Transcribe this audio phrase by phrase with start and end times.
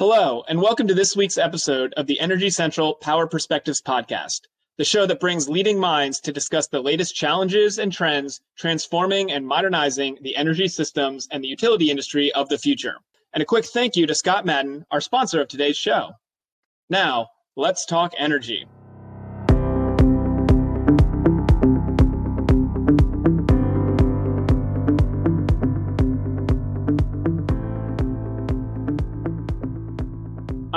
[0.00, 4.46] Hello, and welcome to this week's episode of the Energy Central Power Perspectives podcast,
[4.78, 9.46] the show that brings leading minds to discuss the latest challenges and trends transforming and
[9.46, 12.94] modernizing the energy systems and the utility industry of the future.
[13.34, 16.12] And a quick thank you to Scott Madden, our sponsor of today's show.
[16.88, 18.64] Now, let's talk energy.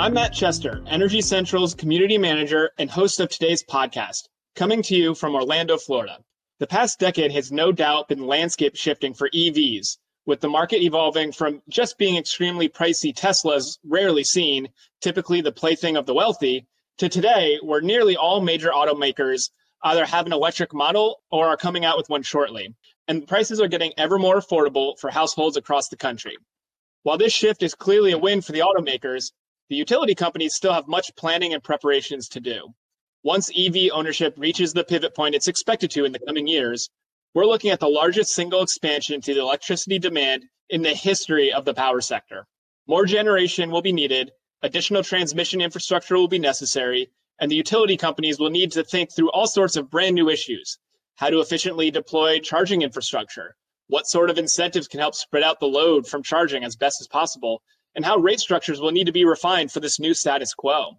[0.04, 5.14] I'm Matt Chester, Energy Central's community manager and host of today's podcast, coming to you
[5.14, 6.18] from Orlando, Florida.
[6.58, 11.32] The past decade has no doubt been landscape shifting for EVs, with the market evolving
[11.32, 14.68] from just being extremely pricey Teslas rarely seen,
[15.00, 16.66] typically the plaything of the wealthy,
[16.98, 19.48] to today where nearly all major automakers
[19.84, 22.74] either have an electric model or are coming out with one shortly.
[23.08, 26.36] And prices are getting ever more affordable for households across the country.
[27.04, 29.32] While this shift is clearly a win for the automakers,
[29.68, 32.74] the utility companies still have much planning and preparations to do.
[33.22, 36.90] Once EV ownership reaches the pivot point it's expected to in the coming years,
[37.32, 41.64] we're looking at the largest single expansion to the electricity demand in the history of
[41.64, 42.46] the power sector.
[42.86, 48.38] More generation will be needed, additional transmission infrastructure will be necessary, and the utility companies
[48.38, 50.78] will need to think through all sorts of brand new issues.
[51.16, 55.66] How to efficiently deploy charging infrastructure, what sort of incentives can help spread out the
[55.66, 57.62] load from charging as best as possible,
[57.94, 60.98] and how rate structures will need to be refined for this new status quo.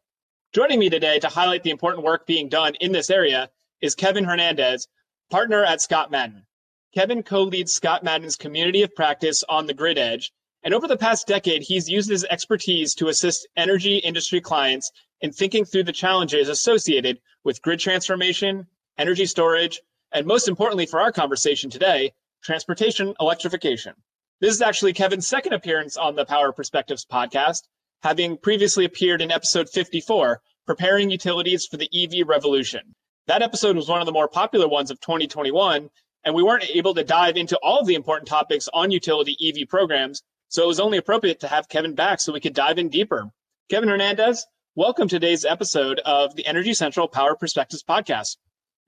[0.54, 3.50] Joining me today to highlight the important work being done in this area
[3.82, 4.88] is Kevin Hernandez,
[5.30, 6.46] partner at Scott Madden.
[6.94, 10.32] Kevin co leads Scott Madden's community of practice on the grid edge.
[10.64, 15.32] And over the past decade, he's used his expertise to assist energy industry clients in
[15.32, 18.66] thinking through the challenges associated with grid transformation,
[18.98, 19.82] energy storage,
[20.14, 23.94] and most importantly for our conversation today, transportation electrification.
[24.42, 27.62] This is actually Kevin's second appearance on the Power Perspectives podcast,
[28.04, 32.82] having previously appeared in episode 54, Preparing Utilities for the EV Revolution.
[33.28, 35.90] That episode was one of the more popular ones of 2021,
[36.26, 39.70] and we weren't able to dive into all of the important topics on utility EV
[39.70, 42.90] programs, so it was only appropriate to have Kevin back so we could dive in
[42.90, 43.30] deeper.
[43.70, 44.46] Kevin Hernandez,
[44.76, 48.36] welcome to today's episode of the Energy Central Power Perspectives podcast.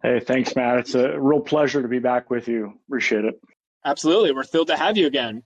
[0.04, 0.80] Hey, thanks, Matt.
[0.80, 2.74] It's a real pleasure to be back with you.
[2.90, 3.40] Appreciate it.
[3.88, 4.34] Absolutely.
[4.34, 5.44] We're thrilled to have you again.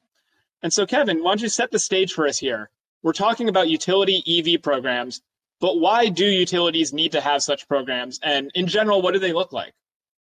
[0.64, 2.72] And so, Kevin, why don't you set the stage for us here?
[3.04, 5.22] We're talking about utility EV programs,
[5.60, 8.20] but why do utilities need to have such programs?
[8.24, 9.74] And in general, what do they look like?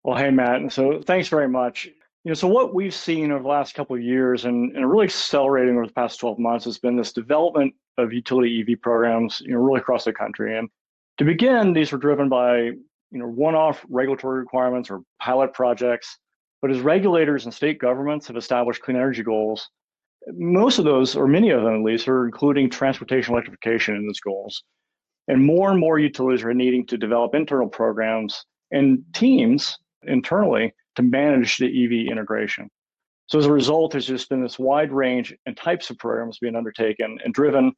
[0.04, 0.72] Well, hey, Matt.
[0.72, 1.88] So thanks very much.
[2.24, 5.06] You know, so what we've seen over the last couple of years and, and really
[5.06, 9.52] accelerating over the past 12 months has been this development of utility EV programs, you
[9.52, 10.58] know, really across the country.
[10.58, 10.70] And
[11.18, 12.80] to begin, these were driven by, you
[13.12, 16.18] know, one-off regulatory requirements or pilot projects
[16.62, 19.70] but as regulators and state governments have established clean energy goals,
[20.34, 24.20] most of those, or many of them at least, are including transportation electrification in those
[24.20, 24.64] goals.
[25.28, 31.04] And more and more utilities are needing to develop internal programs and teams internally to
[31.04, 32.70] manage the EV integration.
[33.28, 36.56] So as a result, there's just been this wide range and types of programs being
[36.56, 37.74] undertaken and driven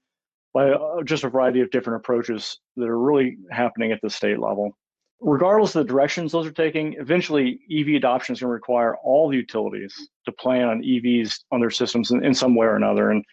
[0.53, 4.39] by uh, just a variety of different approaches that are really happening at the state
[4.39, 4.71] level
[5.19, 9.29] regardless of the directions those are taking, eventually EV adoption is going to require all
[9.29, 13.09] the utilities to plan on EVs on their systems in, in some way or another.
[13.09, 13.23] And,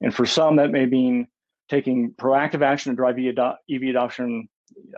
[0.00, 1.26] and for some, that may mean
[1.68, 4.48] taking proactive action to drive EV adoption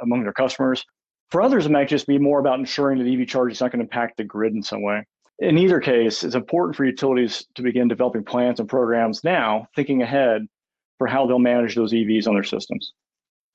[0.02, 0.84] among their customers.
[1.30, 3.80] For others, it might just be more about ensuring that EV charging is not going
[3.80, 5.04] to impact the grid in some way.
[5.38, 10.02] In either case, it's important for utilities to begin developing plans and programs now, thinking
[10.02, 10.46] ahead
[10.98, 12.92] for how they'll manage those EVs on their systems.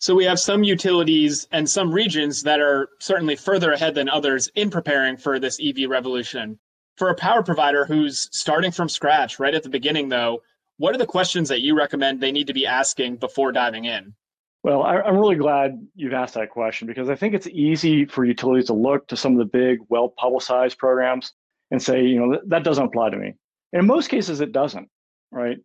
[0.02, 4.50] So we have some utilities and some regions that are certainly further ahead than others
[4.56, 6.58] in preparing for this EV revolution.
[6.98, 10.42] For a power provider who's starting from scratch right at the beginning, though,
[10.78, 14.16] what are the questions that you recommend they need to be asking before diving in?
[14.64, 18.26] Well, I, am really glad you've asked that question because I think it's easy for
[18.26, 21.34] utilities to look to some of the big, well publicized programs
[21.70, 23.36] and say, you know, that, doesn't apply to me.
[23.72, 24.90] In most cases, it doesn't,
[25.32, 25.58] right?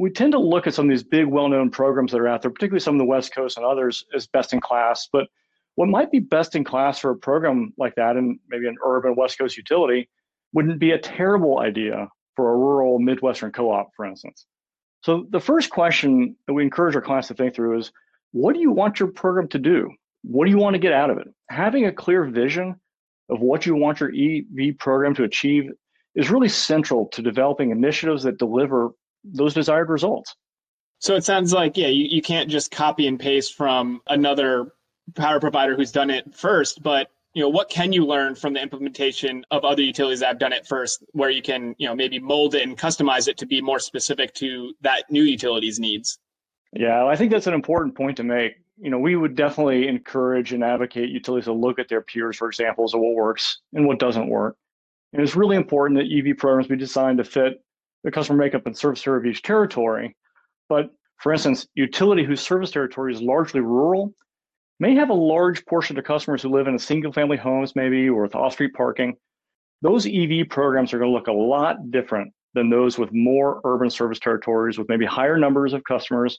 [0.00, 2.50] We tend to look at some of these big, well-known programs that are out there,
[2.50, 5.06] particularly some of the West Coast and others, as best in class.
[5.12, 5.26] But
[5.74, 9.14] what might be best in class for a program like that, and maybe an urban
[9.14, 10.08] West Coast utility,
[10.54, 14.46] wouldn't be a terrible idea for a rural Midwestern co-op, for instance.
[15.02, 17.92] So the first question that we encourage our clients to think through is,
[18.32, 19.90] what do you want your program to do?
[20.22, 21.28] What do you want to get out of it?
[21.50, 22.80] Having a clear vision
[23.28, 25.70] of what you want your EV program to achieve
[26.14, 28.92] is really central to developing initiatives that deliver
[29.24, 30.34] those desired results.
[30.98, 34.72] So it sounds like, yeah, you, you can't just copy and paste from another
[35.16, 38.60] power provider who's done it first, but you know, what can you learn from the
[38.60, 42.18] implementation of other utilities that have done it first, where you can, you know, maybe
[42.18, 46.18] mold it and customize it to be more specific to that new utility's needs?
[46.72, 48.54] Yeah, I think that's an important point to make.
[48.78, 52.48] You know, we would definitely encourage and advocate utilities to look at their peers for
[52.48, 54.56] examples of what works and what doesn't work.
[55.12, 57.62] And it's really important that EV programs be designed to fit
[58.04, 60.16] the customer makeup and service area of each territory.
[60.68, 64.14] But for instance, utility whose service territory is largely rural
[64.78, 68.22] may have a large portion of customers who live in single family homes, maybe, or
[68.22, 69.14] with off street parking.
[69.82, 73.90] Those EV programs are going to look a lot different than those with more urban
[73.90, 76.38] service territories with maybe higher numbers of customers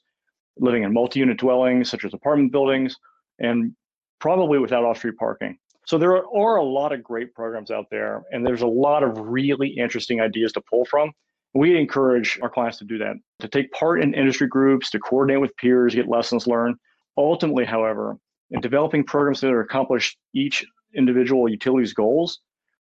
[0.58, 2.96] living in multi unit dwellings, such as apartment buildings,
[3.40, 3.74] and
[4.20, 5.58] probably without off street parking.
[5.86, 9.18] So there are a lot of great programs out there, and there's a lot of
[9.18, 11.12] really interesting ideas to pull from.
[11.54, 15.42] We encourage our clients to do that, to take part in industry groups, to coordinate
[15.42, 16.78] with peers, get lessons learned.
[17.18, 18.18] Ultimately, however,
[18.52, 20.66] in developing programs that accomplish each
[20.96, 22.40] individual utility's goals,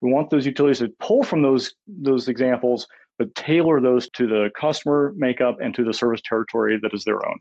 [0.01, 2.87] we want those utilities to pull from those those examples,
[3.19, 7.27] but tailor those to the customer makeup and to the service territory that is their
[7.27, 7.39] own.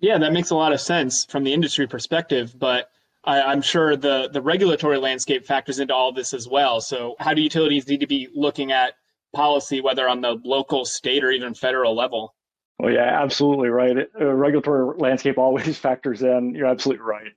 [0.00, 2.90] Yeah, that makes a lot of sense from the industry perspective, but
[3.24, 6.80] I, am sure the the regulatory landscape factors into all this as well.
[6.80, 8.94] So, how do utilities need to be looking at
[9.34, 12.34] policy, whether on the local, state, or even federal level.
[12.78, 13.96] Well, yeah, absolutely right.
[14.20, 16.54] Uh, regulatory landscape always factors in.
[16.54, 17.32] You're absolutely right.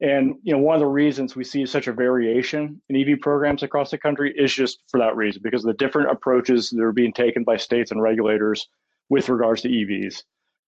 [0.00, 3.64] And you know, one of the reasons we see such a variation in EV programs
[3.64, 6.92] across the country is just for that reason, because of the different approaches that are
[6.92, 8.68] being taken by states and regulators
[9.08, 10.22] with regards to EVs.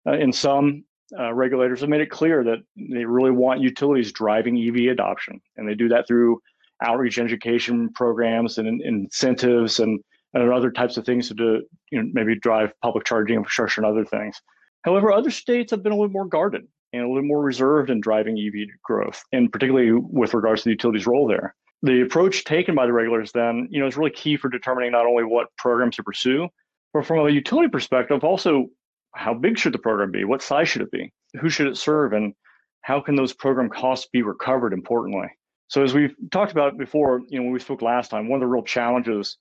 [0.07, 0.83] Uh, in some
[1.17, 5.69] uh, regulators have made it clear that they really want utilities driving EV adoption, and
[5.69, 6.41] they do that through
[6.81, 9.99] outreach education programs and, and incentives and
[10.33, 13.89] and other types of things to do, you know, maybe drive public charging infrastructure and
[13.89, 14.39] other things.
[14.83, 18.01] However, other states have been a little more guarded and a little more reserved in
[18.01, 21.55] driving EV growth, and particularly with regards to the utilities' role there.
[21.81, 25.05] The approach taken by the regulators then, you know, is really key for determining not
[25.05, 26.49] only what programs to pursue,
[26.93, 28.67] but from a utility perspective, also
[29.15, 30.23] how big should the program be?
[30.23, 31.11] What size should it be?
[31.39, 32.13] Who should it serve?
[32.13, 32.33] And
[32.81, 35.27] how can those program costs be recovered importantly?
[35.67, 38.41] So as we've talked about before, you know, when we spoke last time, one of
[38.41, 39.37] the real challenges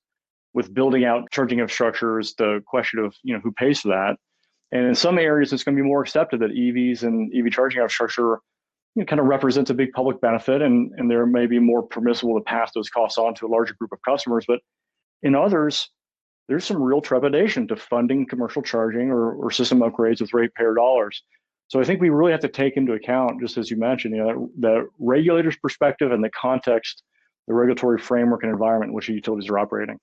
[0.54, 4.16] with building out charging infrastructure is the question of you know who pays for that.
[4.70, 7.80] And in some areas, it's going to be more accepted that EVs and EV charging
[7.80, 8.40] infrastructure
[8.94, 11.82] you know, kind of represents a big public benefit, and and there may be more
[11.82, 14.44] permissible to pass those costs on to a larger group of customers.
[14.46, 14.60] But
[15.22, 15.90] in others,
[16.48, 21.22] there's some real trepidation to funding commercial charging or, or system upgrades with ratepayer dollars.
[21.68, 24.24] So I think we really have to take into account, just as you mentioned, you
[24.24, 27.02] know, the regulator's perspective and the context,
[27.46, 29.98] the regulatory framework and environment in which the utilities are operating.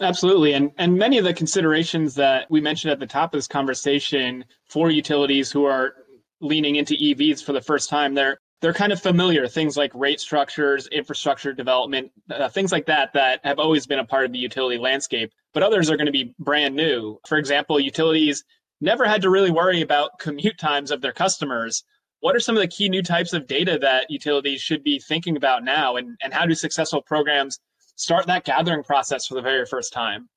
[0.00, 0.52] Absolutely.
[0.52, 4.44] And and many of the considerations that we mentioned at the top of this conversation
[4.68, 5.94] for utilities who are
[6.40, 10.20] leaning into EVs for the first time, they're they're kind of familiar things like rate
[10.20, 14.38] structures, infrastructure development, uh, things like that that have always been a part of the
[14.38, 17.18] utility landscape, but others are going to be brand new.
[17.26, 18.44] For example, utilities
[18.80, 21.84] never had to really worry about commute times of their customers.
[22.20, 25.36] What are some of the key new types of data that utilities should be thinking
[25.36, 27.60] about now and, and how do successful programs
[27.96, 30.28] start that gathering process for the very first time?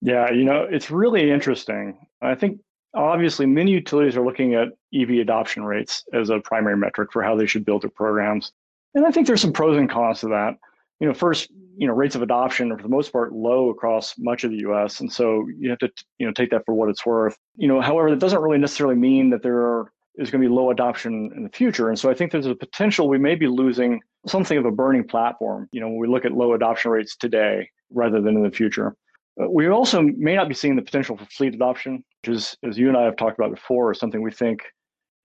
[0.00, 2.06] Yeah, you know, it's really interesting.
[2.22, 2.60] I think
[2.94, 7.36] obviously many utilities are looking at EV adoption rates as a primary metric for how
[7.36, 8.52] they should build their programs.
[8.94, 10.54] And I think there's some pros and cons to that.
[11.00, 14.14] You know, first, you know, rates of adoption are for the most part low across
[14.18, 15.00] much of the US.
[15.00, 17.36] And so you have to, you know, take that for what it's worth.
[17.56, 20.54] You know, however, that doesn't really necessarily mean that there are, is going to be
[20.54, 21.88] low adoption in the future.
[21.88, 25.06] And so I think there's a potential we may be losing something of a burning
[25.06, 28.50] platform, you know, when we look at low adoption rates today rather than in the
[28.50, 28.94] future.
[29.36, 32.88] We also may not be seeing the potential for fleet adoption, which is, as you
[32.88, 34.62] and I have talked about before, is something we think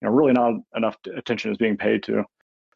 [0.00, 2.24] you know, really not enough attention is being paid to.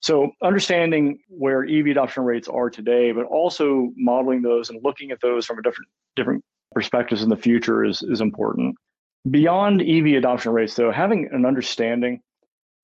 [0.00, 5.20] So understanding where EV adoption rates are today, but also modeling those and looking at
[5.20, 8.76] those from a different different perspectives in the future is, is important.
[9.30, 12.20] Beyond EV adoption rates, though, having an understanding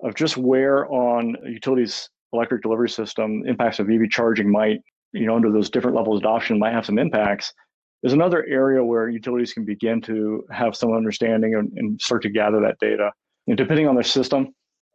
[0.02, 4.80] of just where on utilities electric delivery system, impacts of EV charging might,
[5.12, 7.52] you know, under those different levels of adoption might have some impacts.
[8.02, 12.28] is another area where utilities can begin to have some understanding and, and start to
[12.28, 13.10] gather that data.
[13.46, 14.52] And depending on their system,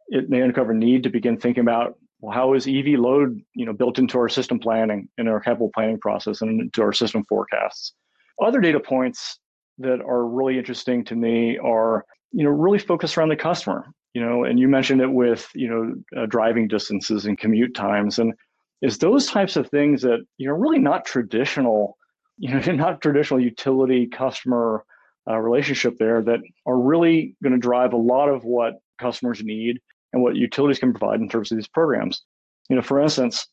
[0.08, 3.72] it may uncover need to begin thinking about well, how is EV load, you know,
[3.72, 7.94] built into our system planning and our capital planning process and into our system forecasts.
[8.42, 9.38] Other data points
[9.80, 14.20] that are really interesting to me are, you know, really focused around the customer you
[14.20, 18.18] know, and you mentioned it with, you know, uh, driving distances and commute times.
[18.18, 18.34] And
[18.82, 21.96] is those types of things that, you know, really not traditional,
[22.38, 24.84] you know, not traditional utility customer
[25.28, 29.78] uh, relationship there that are really going to drive a lot of what customers need
[30.12, 32.22] and what utilities can provide in terms of these programs.
[32.68, 33.46] You know, for instance,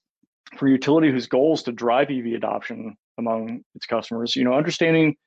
[0.56, 5.18] for utility whose goal is to drive EV adoption among its customers, you know, understanding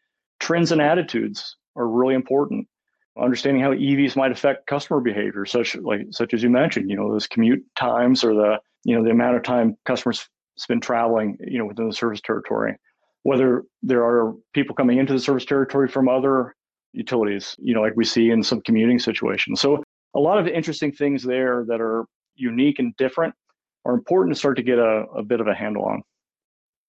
[0.41, 2.67] trends and attitudes are really important
[3.21, 7.11] understanding how EVs might affect customer behavior, such like such as you mentioned, you know,
[7.11, 11.59] those commute times or the you know the amount of time customers spend traveling, you
[11.59, 12.77] know, within the service territory.
[13.23, 16.55] Whether there are people coming into the service territory from other
[16.93, 19.61] utilities, you know, like we see in some commuting situations.
[19.61, 19.83] So
[20.15, 22.05] a lot of interesting things there that are
[22.35, 23.35] unique and different
[23.85, 26.03] are important to start to get a, a bit of a handle on.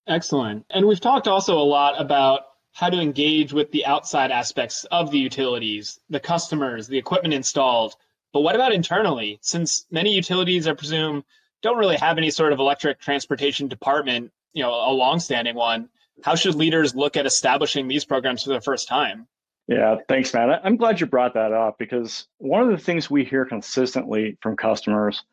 [0.08, 0.66] Excellent.
[0.70, 2.42] And we've talked also a lot about
[2.74, 7.96] how to engage with the outside aspects of the utilities, the customers, the equipment installed.
[8.34, 9.40] But what about internally?
[9.42, 11.24] Since many utilities, I presume,
[11.62, 15.90] don't really have any sort of electric transportation department, you know, a longstanding one,
[16.24, 19.28] how should leaders look at establishing these programs for the first time?
[19.68, 20.62] Yeah, thanks, Matt.
[20.64, 24.58] I'm glad you brought that up because one of the things we hear consistently from
[24.58, 25.24] customers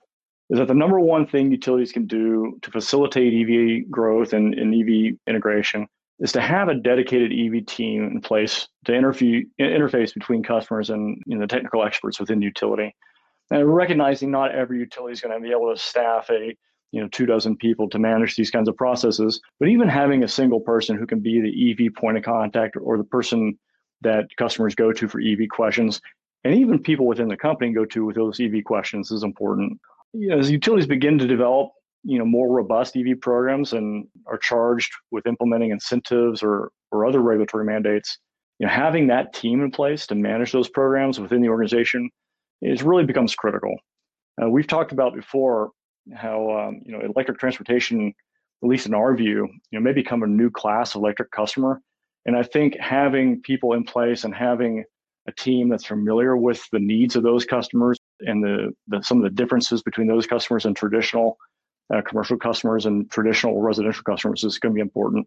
[0.51, 4.75] is that the number one thing utilities can do to facilitate EV growth and, and
[4.75, 5.89] EV integration
[6.21, 11.23] is to have a dedicated EV team in place to interview, interface between customers and
[11.27, 12.95] you know, the technical experts within the utility.
[13.51, 16.57] And recognizing not every utility is going to be able to staff a
[16.91, 20.29] you know two dozen people to manage these kinds of processes, but even having a
[20.29, 23.59] single person who can be the EV point of contact or the person
[24.01, 26.01] that customers go to for EV questions,
[26.45, 29.79] and even people within the company go to with those EV questions is important.
[30.13, 31.73] You know, as utilities begin to develop
[32.05, 37.21] you know more robust EV programs and are charged with implementing incentives or or other
[37.21, 38.19] regulatory mandates,
[38.59, 42.11] you know, having that team in place to manage those programs within the organization
[42.63, 43.77] is really becomes critical.
[44.43, 45.71] Uh, we've talked about before
[46.15, 48.13] how um, you know electric transportation,
[48.63, 51.81] at least in our view, you know, may become a new class of electric customer.
[52.27, 54.85] And I think having people in place and having
[55.27, 59.25] a team that's familiar with the needs of those customers and the, the some of
[59.25, 61.37] the differences between those customers and traditional
[61.93, 65.27] uh, commercial customers and traditional residential customers is going to be important.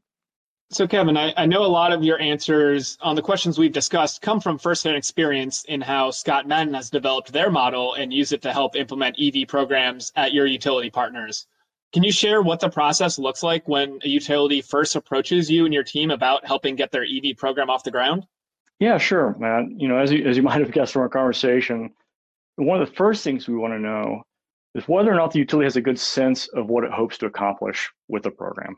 [0.71, 4.21] So, Kevin, I, I, know a lot of your answers on the questions we've discussed
[4.21, 8.41] come from firsthand experience in how Scott Madden has developed their model and used it
[8.43, 11.45] to help implement EV programs at your utility partners.
[11.91, 15.73] Can you share what the process looks like when a utility first approaches you and
[15.73, 18.25] your team about helping get their EV program off the ground?
[18.79, 19.65] Yeah, sure, Matt.
[19.75, 21.91] You know, as you, as you might have guessed from our conversation,
[22.55, 24.23] one of the first things we want to know
[24.75, 27.25] is whether or not the utility has a good sense of what it hopes to
[27.25, 28.75] accomplish with the program.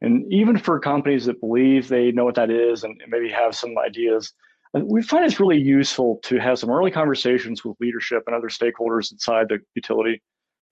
[0.00, 3.74] And even for companies that believe they know what that is and maybe have some
[3.78, 4.32] ideas,
[4.76, 8.48] uh, we find it's really useful to have some early conversations with leadership and other
[8.48, 10.20] stakeholders inside the utility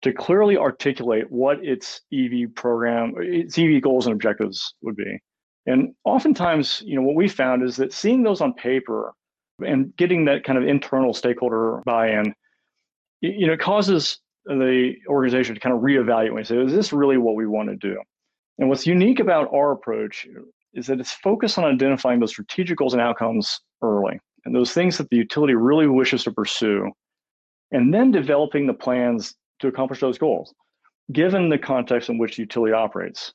[0.02, 5.18] to clearly articulate what its EV program, its EV goals and objectives would be.
[5.64, 9.14] And oftentimes, you know, what we found is that seeing those on paper
[9.64, 12.35] and getting that kind of internal stakeholder buy-in,
[13.21, 17.37] you know, causes the organization to kind of reevaluate and say, is this really what
[17.37, 18.00] we want to do?
[18.58, 20.26] And what's unique about our approach
[20.75, 24.99] is that it's focused on identifying those strategic goals and outcomes early and those things
[24.99, 26.90] that the utility really wishes to pursue,
[27.70, 30.52] and then developing the plans to accomplish those goals,
[31.12, 33.32] given the context in which the utility operates.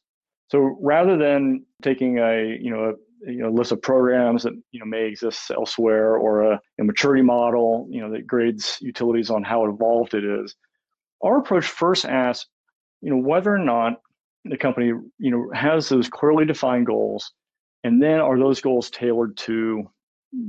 [0.50, 2.96] So rather than taking a you know
[3.26, 6.84] a you know, list of programs that you know may exist elsewhere or a, a
[6.84, 10.56] maturity model you know that grades utilities on how evolved it is,
[11.24, 12.48] our approach first asks
[13.02, 14.02] you know whether or not
[14.46, 14.88] the company
[15.20, 17.32] you know has those clearly defined goals
[17.84, 19.90] and then are those goals tailored to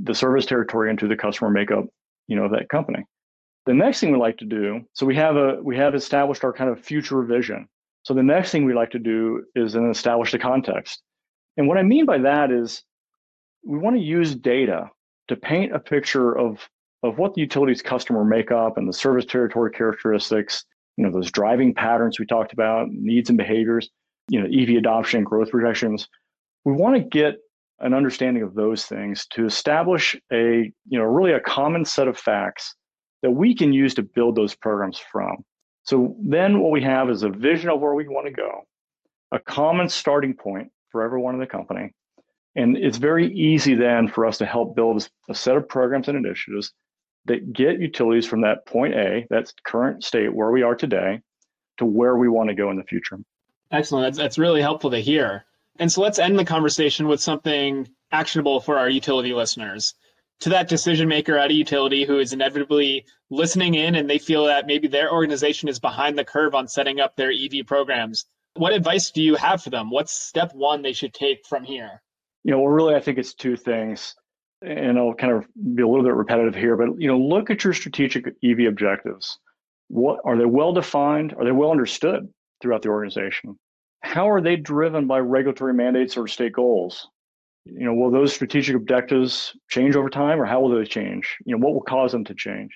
[0.04, 1.84] the service territory and to the customer makeup
[2.26, 3.04] you know of that company.
[3.66, 6.52] The next thing we like to do so we have a we have established our
[6.52, 7.68] kind of future vision.
[8.02, 11.02] So the next thing we like to do is then establish the context.
[11.56, 12.82] And what i mean by that is
[13.64, 14.90] we want to use data
[15.28, 16.68] to paint a picture of
[17.02, 20.64] of what the utilities customer makeup and the service territory characteristics
[20.96, 23.88] you know those driving patterns we talked about needs and behaviors
[24.28, 26.08] you know ev adoption growth projections.
[26.64, 27.36] We want to get
[27.80, 32.18] an understanding of those things to establish a you know really a common set of
[32.18, 32.74] facts
[33.22, 35.38] that we can use to build those programs from.
[35.82, 38.62] So then what we have is a vision of where we want to go
[39.32, 41.92] a common starting point for everyone in the company
[42.56, 46.16] and it's very easy then for us to help build a set of programs and
[46.16, 46.72] initiatives
[47.28, 51.20] that get utilities from that point A, that's current state where we are today,
[51.78, 53.18] to where we want to go in the future.
[53.70, 54.06] Excellent.
[54.06, 55.44] That's, that's really helpful to hear.
[55.78, 59.94] And so let's end the conversation with something actionable for our utility listeners.
[60.40, 64.46] To that decision maker at a utility who is inevitably listening in and they feel
[64.46, 68.72] that maybe their organization is behind the curve on setting up their EV programs, what
[68.72, 69.90] advice do you have for them?
[69.90, 72.02] What's step one they should take from here?
[72.44, 74.14] You know, well, really, I think it's two things
[74.62, 77.64] and I'll kind of be a little bit repetitive here, but you know, look at
[77.64, 79.38] your strategic EV objectives.
[79.88, 81.34] What are they well defined?
[81.38, 82.28] Are they well understood
[82.60, 83.58] throughout the organization?
[84.02, 87.08] How are they driven by regulatory mandates or state goals?
[87.64, 91.36] You know, will those strategic objectives change over time or how will they change?
[91.44, 92.70] You know, what will cause them to change?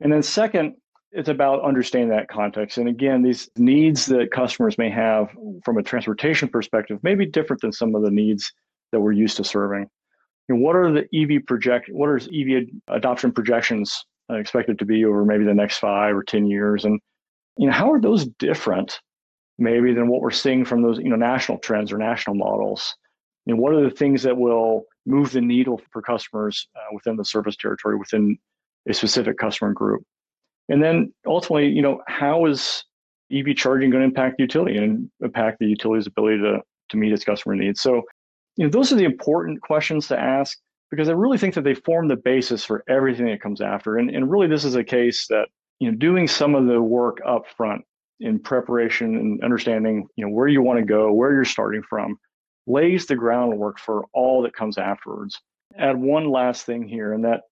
[0.00, 0.74] And then second,
[1.10, 2.78] it's about understanding that context.
[2.78, 5.30] And again, these needs that customers may have
[5.64, 8.52] from a transportation perspective may be different than some of the needs
[8.92, 9.88] that we're used to serving.
[10.48, 11.90] You know, what are the EV project?
[11.92, 16.46] What are EV adoption projections expected to be over maybe the next five or ten
[16.46, 16.84] years?
[16.84, 17.00] And
[17.56, 19.00] you know, how are those different,
[19.58, 22.94] maybe, than what we're seeing from those you know national trends or national models?
[23.46, 27.24] And what are the things that will move the needle for customers uh, within the
[27.24, 28.38] service territory, within
[28.88, 30.02] a specific customer group?
[30.68, 32.84] And then ultimately, you know, how is
[33.32, 37.24] EV charging going to impact utility and impact the utility's ability to, to meet its
[37.24, 37.80] customer needs?
[37.80, 38.02] So,
[38.58, 40.58] you know, those are the important questions to ask
[40.90, 43.98] because I really think that they form the basis for everything that comes after.
[43.98, 45.46] And, and really, this is a case that,
[45.78, 47.82] you know, doing some of the work up front
[48.18, 52.18] in preparation and understanding, you know, where you want to go, where you're starting from,
[52.66, 55.40] lays the groundwork for all that comes afterwards.
[55.78, 57.42] Add one last thing here, and that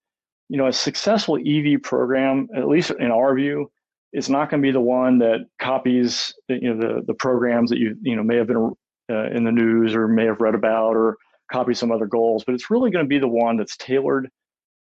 [0.49, 3.71] you know, a successful EV program, at least in our view,
[4.13, 7.79] is not going to be the one that copies, you know, the the programs that
[7.79, 8.73] you you know may have been
[9.11, 11.17] uh, in the news or may have read about or
[11.51, 14.29] copy some other goals, but it's really going to be the one that's tailored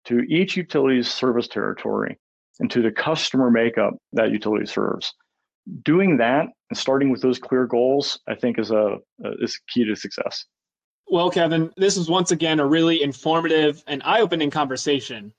[0.06, 2.18] to each utility's service territory
[2.60, 5.12] and to the customer makeup that utility serves.
[5.82, 8.98] Doing that and starting with those clear goals, I think, is a
[9.40, 10.44] is key to success.
[11.08, 15.32] Well, Kevin, this was once again a really informative and eye-opening conversation.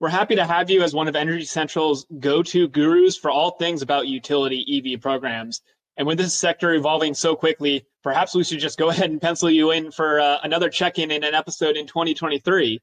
[0.00, 3.52] We're happy to have you as one of Energy Central's go to gurus for all
[3.52, 5.60] things about utility EV programs.
[5.98, 9.50] And with this sector evolving so quickly, perhaps we should just go ahead and pencil
[9.50, 12.80] you in for uh, another check in in an episode in 2023.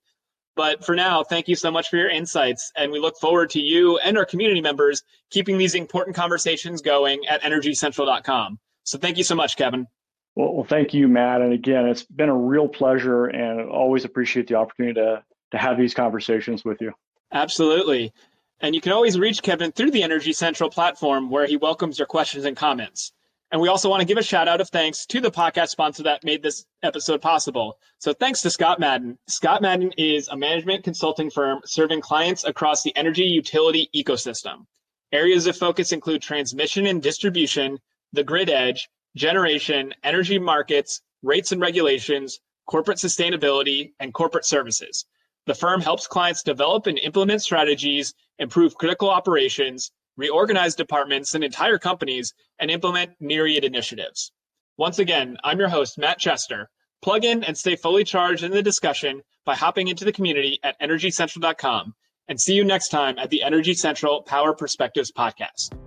[0.55, 2.71] But for now, thank you so much for your insights.
[2.77, 7.25] And we look forward to you and our community members keeping these important conversations going
[7.27, 8.59] at energycentral.com.
[8.83, 9.87] So thank you so much, Kevin.
[10.35, 11.41] Well, well, thank you, Matt.
[11.41, 15.77] And again, it's been a real pleasure and always appreciate the opportunity to, to have
[15.77, 16.93] these conversations with you.
[17.31, 18.13] Absolutely.
[18.61, 22.05] And you can always reach Kevin through the Energy Central platform where he welcomes your
[22.05, 23.11] questions and comments.
[23.51, 26.03] And we also want to give a shout out of thanks to the podcast sponsor
[26.03, 27.77] that made this episode possible.
[27.99, 29.17] So thanks to Scott Madden.
[29.27, 34.65] Scott Madden is a management consulting firm serving clients across the energy utility ecosystem.
[35.11, 37.79] Areas of focus include transmission and distribution,
[38.13, 45.05] the grid edge, generation, energy markets, rates and regulations, corporate sustainability, and corporate services.
[45.45, 51.77] The firm helps clients develop and implement strategies, improve critical operations, reorganize departments and entire
[51.77, 54.31] companies, and implement myriad initiatives.
[54.77, 56.69] Once again, I'm your host, Matt Chester.
[57.01, 60.79] Plug in and stay fully charged in the discussion by hopping into the community at
[60.81, 61.93] energycentral.com.
[62.27, 65.77] And see you next time at the Energy Central Power Perspectives podcast.